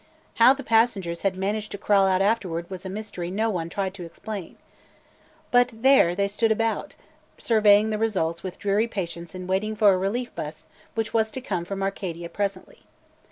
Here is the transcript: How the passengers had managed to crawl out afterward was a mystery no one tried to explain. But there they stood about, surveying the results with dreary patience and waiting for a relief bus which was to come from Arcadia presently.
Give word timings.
How 0.37 0.55
the 0.55 0.63
passengers 0.63 1.21
had 1.21 1.35
managed 1.37 1.71
to 1.73 1.77
crawl 1.77 2.07
out 2.07 2.23
afterward 2.23 2.67
was 2.71 2.87
a 2.87 2.89
mystery 2.89 3.29
no 3.29 3.51
one 3.51 3.69
tried 3.69 3.93
to 3.93 4.03
explain. 4.03 4.55
But 5.51 5.69
there 5.71 6.15
they 6.15 6.27
stood 6.27 6.51
about, 6.51 6.95
surveying 7.37 7.91
the 7.91 7.99
results 7.99 8.41
with 8.41 8.57
dreary 8.57 8.87
patience 8.87 9.35
and 9.35 9.47
waiting 9.47 9.75
for 9.75 9.93
a 9.93 9.97
relief 9.99 10.33
bus 10.33 10.65
which 10.95 11.13
was 11.13 11.29
to 11.29 11.39
come 11.41 11.65
from 11.65 11.83
Arcadia 11.83 12.29
presently. 12.29 12.81